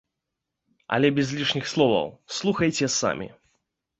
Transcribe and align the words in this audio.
Але 0.95 1.09
без 1.17 1.33
лішніх 1.41 1.69
словаў, 1.73 2.09
слухайце 2.37 2.85
самі! 2.99 3.27